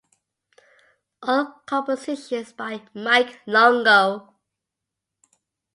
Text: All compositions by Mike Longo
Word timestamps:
All 1.21 1.61
compositions 1.67 2.53
by 2.53 2.81
Mike 2.95 3.39
Longo 3.45 4.33